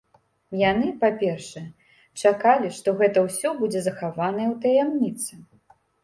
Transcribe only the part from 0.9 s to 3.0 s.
па-першае, чакалі, што